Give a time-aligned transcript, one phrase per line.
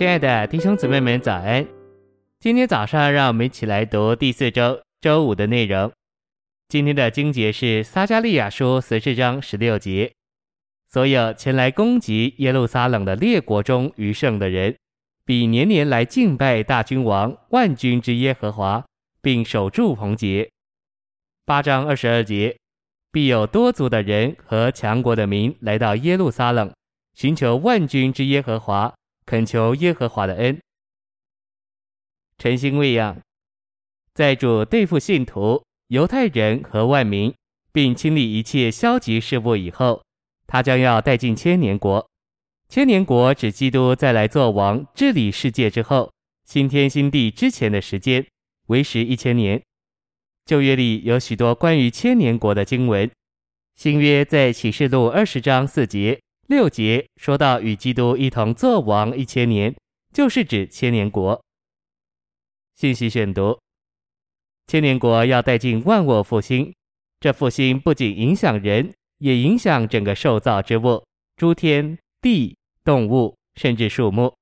[0.00, 1.68] 亲爱的弟兄姊妹们，早安！
[2.38, 5.92] 今天早上，让我们一起来读第四周周五的内容。
[6.68, 10.10] 今天的经节是撒迦利亚书十四章十六节：
[10.88, 14.74] 所有前来攻击耶路撒冷的列国中余剩的人，
[15.26, 18.82] 必年年来敬拜大君王万军之耶和华，
[19.20, 20.48] 并守住棚节。
[21.44, 22.56] 八章二十二节：
[23.12, 26.72] 必有多族的人和强国的民来到耶路撒冷，
[27.12, 28.94] 寻求万军之耶和华。
[29.30, 30.60] 恳求耶和华的恩，
[32.36, 33.16] 诚心喂养，
[34.12, 37.32] 在主对付信徒、犹太人和万民，
[37.70, 40.02] 并清理一切消极事物以后，
[40.48, 42.04] 他将要带进千年国。
[42.68, 46.12] 千年国指基督再来作王治理世界之后，
[46.44, 48.26] 新天新地之前的时间，
[48.66, 49.62] 为时一千年。
[50.44, 53.08] 旧约里有许多关于千年国的经文，
[53.76, 56.20] 新约在启示录二十章四节。
[56.50, 59.72] 六节说到与基督一同作王一千年，
[60.12, 61.40] 就是指千年国。
[62.74, 63.56] 信息选读：
[64.66, 66.74] 千年国要带进万物复兴，
[67.20, 71.04] 这复兴不仅影响人，也影响整个受造之物，
[71.36, 74.34] 诸天地、动物，甚至树木，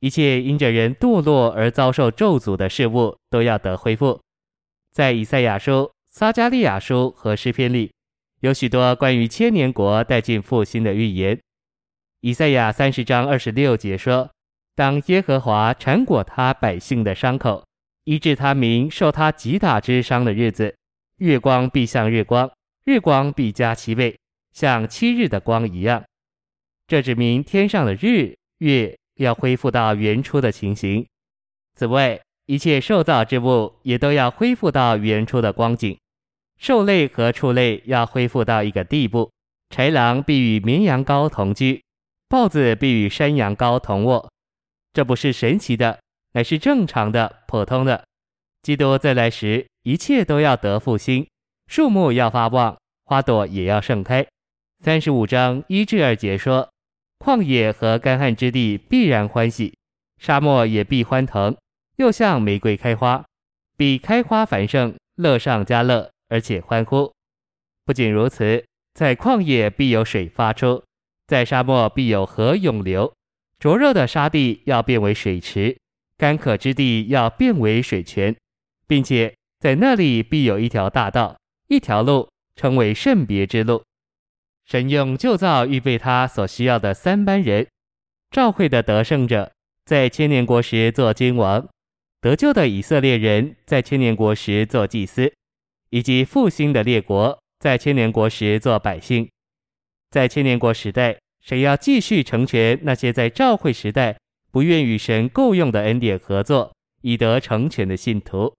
[0.00, 4.18] 一切因着人堕落而遭受咒诅的事物都要得恢复。
[4.92, 7.93] 在以赛亚书、撒迦利亚书和诗篇里。
[8.44, 11.40] 有许多关于千年国带进复兴的预言。
[12.20, 14.30] 以赛亚三十章二十六节说
[14.76, 17.64] ：“当耶和华缠裹他百姓的伤口，
[18.04, 20.76] 医治他民受他击打之伤的日子，
[21.20, 22.52] 月光必像日光，
[22.84, 24.14] 日光必加其倍，
[24.52, 26.04] 像七日的光一样。
[26.86, 31.06] 这指明天上的日月要恢复到原初的情形。
[31.76, 35.96] 此外，一切受造之物也都要恢复到原初的光景。”
[36.64, 39.30] 兽类和畜类要恢复到一个地步，
[39.68, 41.84] 豺狼必与绵羊羔同居，
[42.26, 44.32] 豹子必与山羊羔同卧。
[44.94, 46.00] 这不是神奇的，
[46.32, 48.02] 乃是正常的、普通的。
[48.62, 51.28] 基督再来时，一切都要得复兴，
[51.66, 54.26] 树木要发旺，花朵也要盛开。
[54.82, 56.70] 三十五章一至二节说：
[57.18, 59.76] 旷野和干旱之地必然欢喜，
[60.16, 61.54] 沙漠也必欢腾，
[61.96, 63.22] 又像玫瑰开花，
[63.76, 66.10] 比开花繁盛，乐上加乐。
[66.34, 67.12] 而且欢呼。
[67.84, 70.82] 不仅如此，在旷野必有水发出，
[71.28, 73.14] 在沙漠必有河涌流。
[73.60, 75.78] 灼热的沙地要变为水池，
[76.18, 78.34] 干渴之地要变为水泉，
[78.88, 83.84] 并且在那里必有一条大道，一条路，称为圣别之路。
[84.66, 87.68] 神用旧造预备他所需要的三班人：
[88.32, 89.52] 召会的得胜者，
[89.84, 91.68] 在千年国时做君王；
[92.20, 95.32] 得救的以色列人，在千年国时做祭司。
[95.94, 99.30] 以及复兴的列国，在千年国时做百姓，
[100.10, 104.18] 在千年国时代，神要继续成全那些在召会时代
[104.50, 108.52] 不愿与神共用的恩典合作，以得成全的信徒，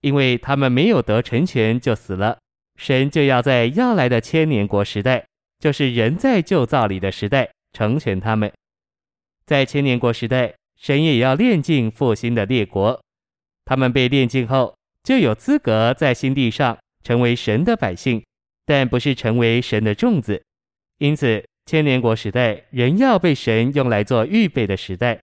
[0.00, 2.38] 因为他们没有得成全就死了。
[2.76, 5.26] 神就要在要来的千年国时代，
[5.58, 8.50] 就是人在旧造里的时代，成全他们。
[9.44, 12.98] 在千年国时代，神也要炼净复兴的列国，
[13.66, 14.74] 他们被炼净后。
[15.06, 18.20] 就有资格在新地上成为神的百姓，
[18.66, 20.42] 但不是成为神的众子。
[20.98, 25.20] 因此，千年国时代仍要被神用来做预备的时代。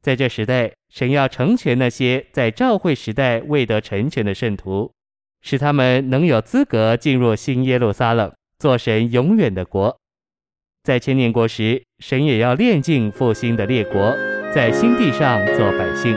[0.00, 4.92] 在这时代，神要成全那些在召会时代未得成全的圣徒，
[5.42, 9.98] 使他们能有资格进入新耶路撒冷，做神永远的国。
[10.84, 14.16] 在千年国时，神也要炼尽复兴的列国，
[14.54, 16.16] 在新地上做百姓。